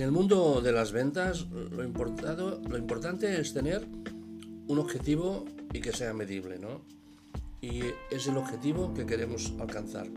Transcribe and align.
el 0.00 0.12
mundo 0.12 0.60
de 0.60 0.72
las 0.72 0.92
ventas 0.92 1.46
lo, 1.50 1.82
importado, 1.82 2.60
lo 2.68 2.76
importante 2.76 3.40
es 3.40 3.54
tener 3.54 3.86
un 4.68 4.78
objetivo 4.78 5.44
y 5.72 5.80
que 5.80 5.92
sea 5.92 6.12
medible, 6.12 6.58
¿no? 6.58 6.82
Y 7.60 7.82
es 8.10 8.26
el 8.26 8.36
objetivo 8.36 8.92
que 8.92 9.06
queremos 9.06 9.54
alcanzar. 9.58 10.08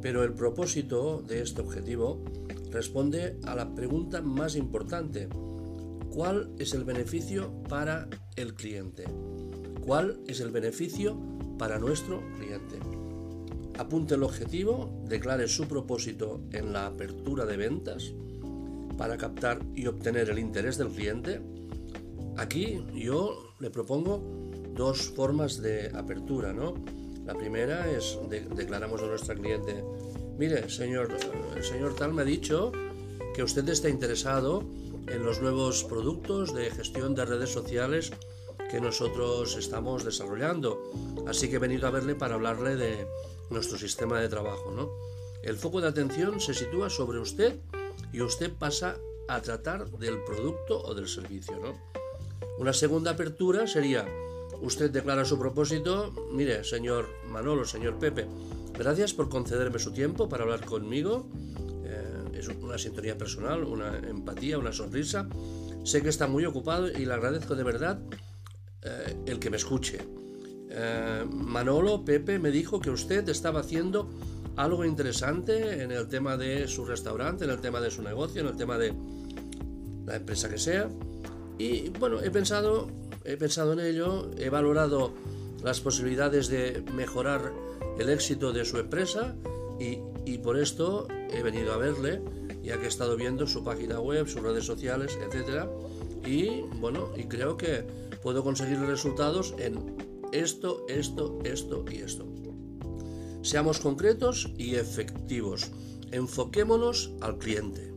Pero 0.00 0.22
el 0.22 0.34
propósito 0.34 1.22
de 1.26 1.42
este 1.42 1.62
objetivo 1.62 2.22
responde 2.70 3.38
a 3.44 3.54
la 3.54 3.74
pregunta 3.74 4.20
más 4.20 4.56
importante. 4.56 5.28
¿Cuál 6.10 6.52
es 6.58 6.74
el 6.74 6.84
beneficio 6.84 7.52
para 7.68 8.08
el 8.36 8.54
cliente? 8.54 9.04
¿Cuál 9.84 10.20
es 10.28 10.40
el 10.40 10.50
beneficio 10.50 11.18
para 11.58 11.78
nuestro 11.78 12.22
cliente? 12.38 12.78
Apunte 13.78 14.14
el 14.14 14.22
objetivo, 14.22 15.02
declare 15.08 15.48
su 15.48 15.66
propósito 15.66 16.42
en 16.52 16.72
la 16.72 16.86
apertura 16.86 17.46
de 17.46 17.56
ventas 17.56 18.12
para 18.96 19.16
captar 19.16 19.60
y 19.74 19.86
obtener 19.86 20.30
el 20.30 20.38
interés 20.38 20.78
del 20.78 20.88
cliente. 20.88 21.40
Aquí 22.36 22.84
yo 22.94 23.54
le 23.60 23.70
propongo 23.70 24.22
dos 24.74 25.10
formas 25.10 25.60
de 25.60 25.90
apertura, 25.94 26.52
¿no? 26.52 26.74
La 27.26 27.34
primera 27.34 27.90
es 27.90 28.18
declaramos 28.56 29.02
a 29.02 29.06
nuestra 29.06 29.34
cliente, 29.34 29.84
mire, 30.38 30.68
señor, 30.68 31.16
el 31.54 31.62
señor 31.62 31.94
tal 31.94 32.12
me 32.12 32.22
ha 32.22 32.24
dicho 32.24 32.72
que 33.34 33.42
usted 33.42 33.68
está 33.68 33.88
interesado 33.88 34.64
en 35.06 35.24
los 35.24 35.40
nuevos 35.40 35.84
productos 35.84 36.54
de 36.54 36.70
gestión 36.70 37.14
de 37.14 37.24
redes 37.24 37.50
sociales 37.50 38.12
que 38.70 38.80
nosotros 38.80 39.56
estamos 39.56 40.04
desarrollando. 40.04 40.82
Así 41.26 41.48
que 41.48 41.56
he 41.56 41.58
venido 41.58 41.86
a 41.86 41.90
verle 41.90 42.14
para 42.14 42.34
hablarle 42.34 42.76
de 42.76 43.06
nuestro 43.50 43.78
sistema 43.78 44.20
de 44.20 44.28
trabajo. 44.28 44.72
¿no? 44.74 44.90
El 45.42 45.56
foco 45.56 45.80
de 45.80 45.88
atención 45.88 46.40
se 46.40 46.54
sitúa 46.54 46.88
sobre 46.88 47.18
usted 47.18 47.56
y 48.12 48.20
usted 48.20 48.52
pasa 48.52 48.96
a 49.28 49.40
tratar 49.40 49.90
del 49.90 50.22
producto 50.24 50.82
o 50.82 50.94
del 50.94 51.08
servicio. 51.08 51.58
¿no? 51.58 51.72
Una 52.58 52.72
segunda 52.72 53.12
apertura 53.12 53.66
sería, 53.66 54.06
usted 54.60 54.90
declara 54.90 55.24
su 55.24 55.38
propósito, 55.38 56.12
mire, 56.30 56.64
señor 56.64 57.08
Manolo, 57.28 57.64
señor 57.64 57.98
Pepe, 57.98 58.26
gracias 58.74 59.14
por 59.14 59.28
concederme 59.28 59.78
su 59.78 59.92
tiempo 59.92 60.28
para 60.28 60.44
hablar 60.44 60.64
conmigo. 60.64 61.28
Eh, 61.84 62.38
es 62.38 62.48
una 62.48 62.78
sintonía 62.78 63.16
personal, 63.16 63.64
una 63.64 63.98
empatía, 63.98 64.58
una 64.58 64.72
sonrisa. 64.72 65.28
Sé 65.84 66.02
que 66.02 66.10
está 66.10 66.26
muy 66.26 66.44
ocupado 66.44 66.88
y 66.88 67.04
le 67.04 67.14
agradezco 67.14 67.54
de 67.54 67.64
verdad 67.64 68.00
eh, 68.82 69.16
el 69.26 69.38
que 69.38 69.50
me 69.50 69.56
escuche. 69.56 69.98
Eh, 70.68 71.24
Manolo, 71.30 72.04
Pepe, 72.04 72.38
me 72.38 72.50
dijo 72.50 72.80
que 72.80 72.90
usted 72.90 73.28
estaba 73.28 73.60
haciendo 73.60 74.08
algo 74.56 74.84
interesante 74.84 75.82
en 75.82 75.92
el 75.92 76.08
tema 76.08 76.36
de 76.36 76.68
su 76.68 76.84
restaurante, 76.84 77.44
en 77.44 77.50
el 77.50 77.60
tema 77.60 77.80
de 77.80 77.90
su 77.90 78.02
negocio, 78.02 78.42
en 78.42 78.48
el 78.48 78.56
tema 78.56 78.78
de 78.78 78.94
la 80.06 80.16
empresa 80.16 80.48
que 80.48 80.58
sea. 80.58 80.88
Y 81.58 81.90
bueno, 81.90 82.20
he 82.20 82.30
pensado, 82.30 82.88
he 83.24 83.36
pensado 83.36 83.72
en 83.72 83.80
ello, 83.80 84.30
he 84.36 84.50
valorado 84.50 85.12
las 85.62 85.80
posibilidades 85.80 86.48
de 86.48 86.84
mejorar 86.94 87.52
el 87.98 88.08
éxito 88.08 88.52
de 88.52 88.64
su 88.64 88.78
empresa 88.78 89.36
y, 89.78 89.98
y 90.24 90.38
por 90.38 90.58
esto 90.58 91.06
he 91.30 91.42
venido 91.42 91.72
a 91.72 91.76
verle, 91.76 92.20
ya 92.62 92.78
que 92.78 92.86
he 92.86 92.88
estado 92.88 93.16
viendo 93.16 93.46
su 93.46 93.64
página 93.64 94.00
web, 94.00 94.26
sus 94.26 94.42
redes 94.42 94.64
sociales, 94.64 95.18
etc. 95.22 95.66
Y 96.26 96.62
bueno, 96.80 97.10
y 97.16 97.24
creo 97.24 97.56
que 97.56 97.84
puedo 98.22 98.44
conseguir 98.44 98.78
resultados 98.80 99.54
en 99.58 99.96
esto, 100.32 100.84
esto, 100.88 101.38
esto 101.44 101.84
y 101.90 101.96
esto. 101.96 102.31
Seamos 103.42 103.80
concretos 103.80 104.52
y 104.56 104.76
efectivos. 104.76 105.70
Enfoquémonos 106.12 107.12
al 107.20 107.38
cliente. 107.38 107.91